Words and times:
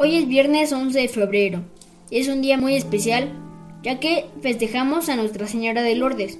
Hoy 0.00 0.14
es 0.14 0.28
viernes 0.28 0.72
11 0.72 0.96
de 0.96 1.08
febrero. 1.08 1.62
Es 2.12 2.28
un 2.28 2.40
día 2.40 2.56
muy 2.56 2.76
especial, 2.76 3.32
ya 3.82 3.98
que 3.98 4.26
festejamos 4.40 5.08
a 5.08 5.16
Nuestra 5.16 5.48
Señora 5.48 5.82
de 5.82 5.96
Lourdes, 5.96 6.38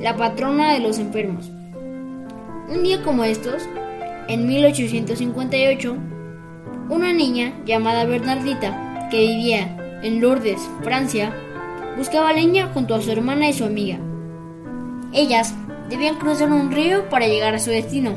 la 0.00 0.16
patrona 0.16 0.72
de 0.72 0.78
los 0.78 1.00
enfermos. 1.00 1.50
Un 2.68 2.84
día 2.84 3.02
como 3.02 3.24
estos, 3.24 3.64
en 4.28 4.46
1858, 4.46 5.96
una 6.90 7.12
niña 7.12 7.52
llamada 7.66 8.04
Bernardita, 8.04 9.08
que 9.10 9.18
vivía 9.18 9.98
en 10.04 10.20
Lourdes, 10.20 10.60
Francia, 10.84 11.34
buscaba 11.98 12.32
leña 12.32 12.68
junto 12.72 12.94
a 12.94 13.02
su 13.02 13.10
hermana 13.10 13.48
y 13.48 13.52
su 13.52 13.64
amiga. 13.64 13.98
Ellas 15.12 15.56
debían 15.90 16.20
cruzar 16.20 16.52
un 16.52 16.70
río 16.70 17.08
para 17.08 17.26
llegar 17.26 17.56
a 17.56 17.58
su 17.58 17.70
destino, 17.70 18.12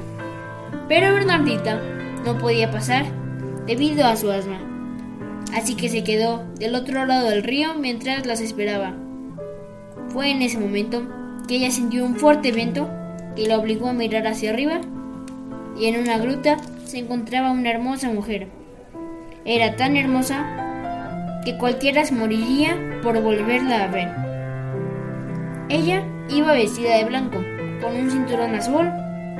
pero 0.87 1.11
Bernardita 1.11 1.81
no 2.23 2.37
podía 2.37 2.69
pasar 2.69 3.07
debido 3.65 4.05
a 4.05 4.15
su 4.15 4.29
asma 4.29 4.74
así 5.55 5.75
que 5.75 5.89
se 5.89 6.03
quedó 6.03 6.43
del 6.59 6.75
otro 6.75 7.05
lado 7.05 7.29
del 7.29 7.41
río 7.41 7.73
mientras 7.75 8.25
las 8.25 8.41
esperaba. 8.41 8.93
Fue 10.09 10.29
en 10.29 10.41
ese 10.41 10.59
momento 10.59 11.07
que 11.47 11.55
ella 11.55 11.71
sintió 11.71 12.05
un 12.05 12.17
fuerte 12.17 12.51
viento 12.51 12.89
que 13.35 13.47
la 13.47 13.57
obligó 13.57 13.87
a 13.87 13.93
mirar 13.93 14.27
hacia 14.27 14.51
arriba 14.51 14.81
y 15.79 15.85
en 15.85 16.01
una 16.01 16.17
gruta 16.17 16.57
se 16.85 16.99
encontraba 16.99 17.51
una 17.51 17.71
hermosa 17.71 18.09
mujer. 18.11 18.47
Era 19.45 19.75
tan 19.77 19.95
hermosa 19.95 21.41
que 21.45 21.57
cualquiera 21.57 22.03
se 22.03 22.15
moriría 22.15 22.99
por 23.01 23.21
volverla 23.21 23.83
a 23.83 23.87
ver. 23.87 24.09
Ella 25.69 26.03
iba 26.29 26.53
vestida 26.53 26.97
de 26.97 27.05
blanco, 27.05 27.37
con 27.81 27.95
un 27.95 28.11
cinturón 28.11 28.55
azul 28.55 28.89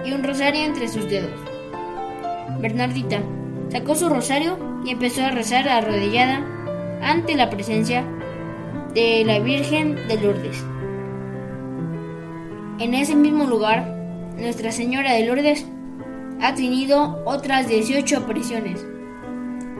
y 0.06 0.14
un 0.14 0.24
rosario 0.24 0.64
entre 0.64 0.88
sus 0.88 1.10
dedos. 1.10 1.40
Bernardita 2.60 3.22
sacó 3.70 3.96
su 3.96 4.08
rosario 4.08 4.75
y 4.86 4.92
empezó 4.92 5.24
a 5.24 5.32
rezar 5.32 5.68
arrodillada 5.68 6.46
ante 7.02 7.36
la 7.36 7.50
presencia 7.50 8.06
de 8.94 9.24
la 9.26 9.40
Virgen 9.40 9.96
de 10.08 10.22
Lourdes. 10.22 10.64
En 12.80 12.94
ese 12.94 13.16
mismo 13.16 13.46
lugar, 13.46 13.94
Nuestra 14.38 14.72
Señora 14.72 15.14
de 15.14 15.26
Lourdes 15.26 15.66
ha 16.42 16.54
tenido 16.54 17.24
otras 17.26 17.68
18 17.68 18.18
apariciones. 18.18 18.86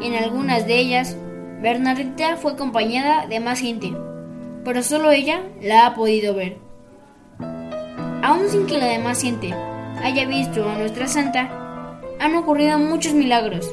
En 0.02 0.16
algunas 0.16 0.66
de 0.66 0.80
ellas, 0.80 1.16
Bernardita 1.62 2.38
fue 2.38 2.54
acompañada 2.54 3.28
de 3.28 3.40
más 3.40 3.60
gente, 3.60 3.94
pero 4.64 4.82
solo 4.82 5.12
ella 5.12 5.44
la 5.62 5.86
ha 5.86 5.94
podido 5.94 6.34
ver. 6.34 6.58
Aún 8.24 8.50
sin 8.50 8.66
que 8.66 8.78
la 8.78 8.88
demás 8.88 9.22
gente 9.22 9.54
haya 10.02 10.26
visto 10.26 10.68
a 10.68 10.78
nuestra 10.78 11.08
santa, 11.08 12.02
han 12.20 12.36
ocurrido 12.36 12.80
muchos 12.80 13.14
milagros 13.14 13.70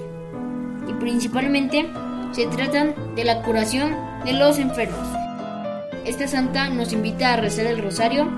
y 0.88 0.92
principalmente 0.94 1.88
se 2.32 2.46
tratan 2.46 2.94
de 3.14 3.24
la 3.24 3.42
curación 3.42 3.94
de 4.24 4.32
los 4.32 4.58
enfermos. 4.58 5.06
Esta 6.04 6.26
santa 6.26 6.68
nos 6.68 6.92
invita 6.92 7.34
a 7.34 7.36
rezar 7.36 7.66
el 7.66 7.82
rosario 7.82 8.28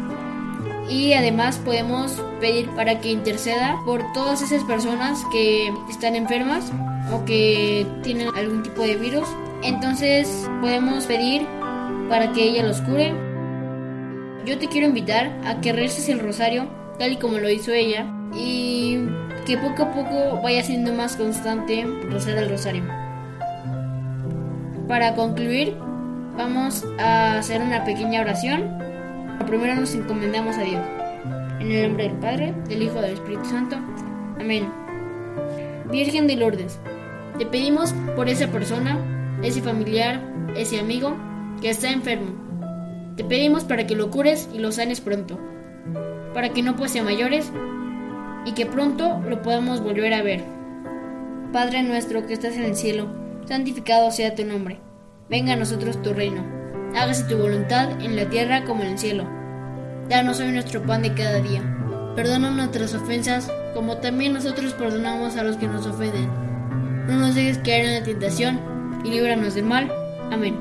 y 0.88 1.14
además 1.14 1.58
podemos 1.58 2.22
pedir 2.40 2.68
para 2.70 3.00
que 3.00 3.10
interceda 3.10 3.80
por 3.86 4.02
todas 4.12 4.42
esas 4.42 4.62
personas 4.64 5.24
que 5.32 5.72
están 5.88 6.14
enfermas 6.14 6.70
o 7.12 7.24
que 7.24 7.86
tienen 8.02 8.28
algún 8.36 8.62
tipo 8.62 8.82
de 8.82 8.96
virus. 8.96 9.26
Entonces 9.62 10.48
podemos 10.60 11.06
pedir 11.06 11.46
para 12.08 12.32
que 12.32 12.44
ella 12.44 12.64
los 12.64 12.80
cure. 12.82 13.14
Yo 14.44 14.58
te 14.58 14.68
quiero 14.68 14.88
invitar 14.88 15.38
a 15.44 15.60
que 15.60 15.72
reces 15.72 16.08
el 16.10 16.20
rosario 16.20 16.68
tal 16.98 17.12
y 17.12 17.16
como 17.16 17.38
lo 17.38 17.48
hizo 17.48 17.72
ella 17.72 18.06
y 18.36 18.98
que 19.44 19.58
poco 19.58 19.82
a 19.82 19.92
poco 19.92 20.40
vaya 20.42 20.62
siendo 20.62 20.92
más 20.92 21.16
constante 21.16 21.86
rezar 22.08 22.38
el 22.38 22.48
rosario. 22.48 22.84
Para 24.88 25.14
concluir, 25.14 25.76
vamos 26.36 26.84
a 26.98 27.38
hacer 27.38 27.60
una 27.62 27.84
pequeña 27.84 28.20
oración. 28.20 28.78
Primero 29.46 29.74
nos 29.74 29.94
encomendamos 29.94 30.56
a 30.56 30.62
Dios. 30.62 30.82
En 31.60 31.70
el 31.72 31.88
nombre 31.88 32.08
del 32.08 32.16
Padre, 32.18 32.54
del 32.68 32.82
Hijo 32.82 33.00
del 33.00 33.14
Espíritu 33.14 33.44
Santo. 33.44 33.76
Amén. 34.40 34.68
Virgen 35.90 36.26
de 36.26 36.36
Lourdes, 36.36 36.78
te 37.38 37.46
pedimos 37.46 37.92
por 38.16 38.28
esa 38.28 38.48
persona, 38.48 38.98
ese 39.42 39.60
familiar, 39.60 40.20
ese 40.56 40.80
amigo 40.80 41.16
que 41.60 41.70
está 41.70 41.90
enfermo. 41.90 42.32
Te 43.16 43.24
pedimos 43.24 43.64
para 43.64 43.86
que 43.86 43.94
lo 43.94 44.10
cures 44.10 44.48
y 44.52 44.58
lo 44.58 44.72
sanes 44.72 45.00
pronto, 45.00 45.38
para 46.32 46.48
que 46.48 46.62
no 46.62 46.76
pase 46.76 47.00
a 47.00 47.04
mayores 47.04 47.52
y 48.44 48.52
que 48.52 48.66
pronto 48.66 49.20
lo 49.20 49.42
podamos 49.42 49.80
volver 49.82 50.14
a 50.14 50.22
ver. 50.22 50.42
Padre 51.52 51.82
nuestro 51.82 52.26
que 52.26 52.34
estás 52.34 52.56
en 52.56 52.64
el 52.64 52.76
cielo, 52.76 53.08
santificado 53.46 54.10
sea 54.10 54.34
tu 54.34 54.44
nombre. 54.44 54.80
Venga 55.28 55.54
a 55.54 55.56
nosotros 55.56 56.02
tu 56.02 56.12
reino. 56.12 56.44
Hágase 56.94 57.24
tu 57.24 57.36
voluntad 57.36 58.00
en 58.02 58.16
la 58.16 58.28
tierra 58.28 58.64
como 58.64 58.82
en 58.82 58.90
el 58.90 58.98
cielo. 58.98 59.24
Danos 60.08 60.40
hoy 60.40 60.52
nuestro 60.52 60.82
pan 60.82 61.02
de 61.02 61.14
cada 61.14 61.40
día. 61.40 61.62
Perdona 62.14 62.50
nuestras 62.50 62.94
ofensas, 62.94 63.50
como 63.72 63.96
también 63.96 64.34
nosotros 64.34 64.74
perdonamos 64.74 65.36
a 65.36 65.42
los 65.42 65.56
que 65.56 65.66
nos 65.66 65.86
ofenden. 65.86 66.28
No 67.06 67.16
nos 67.18 67.34
dejes 67.34 67.58
caer 67.58 67.86
en 67.86 67.94
la 67.94 68.02
tentación 68.02 68.60
y 69.04 69.10
líbranos 69.10 69.54
del 69.54 69.64
mal. 69.64 69.90
Amén. 70.30 70.56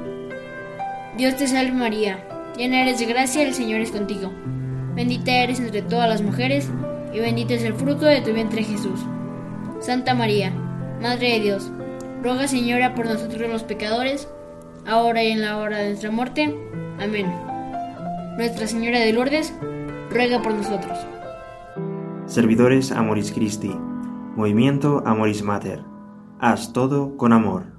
Dios 1.17 1.35
te 1.35 1.47
salve 1.47 1.73
María, 1.73 2.19
llena 2.57 2.81
eres 2.81 2.99
de 2.99 3.05
gracia, 3.05 3.43
el 3.43 3.53
Señor 3.53 3.81
es 3.81 3.91
contigo. 3.91 4.31
Bendita 4.95 5.31
eres 5.31 5.59
entre 5.59 5.81
todas 5.83 6.09
las 6.09 6.21
mujeres 6.21 6.69
y 7.13 7.19
bendito 7.19 7.53
es 7.53 7.63
el 7.63 7.73
fruto 7.73 8.05
de 8.05 8.21
tu 8.21 8.33
vientre 8.33 8.63
Jesús. 8.63 8.99
Santa 9.79 10.13
María, 10.13 10.51
Madre 11.01 11.33
de 11.33 11.39
Dios, 11.41 11.71
ruega 12.21 12.47
Señora 12.47 12.95
por 12.95 13.05
nosotros 13.05 13.49
los 13.49 13.63
pecadores, 13.63 14.29
ahora 14.87 15.23
y 15.23 15.31
en 15.31 15.41
la 15.41 15.57
hora 15.57 15.77
de 15.79 15.89
nuestra 15.89 16.11
muerte. 16.11 16.55
Amén. 16.99 17.31
Nuestra 18.37 18.67
Señora 18.67 18.99
de 18.99 19.13
Lourdes, 19.13 19.53
ruega 20.09 20.41
por 20.41 20.53
nosotros. 20.53 20.97
Servidores 22.25 22.91
Amoris 22.91 23.31
Christi, 23.31 23.75
Movimiento 24.35 25.03
Amoris 25.05 25.43
Mater. 25.43 25.83
Haz 26.39 26.73
todo 26.73 27.17
con 27.17 27.33
amor. 27.33 27.72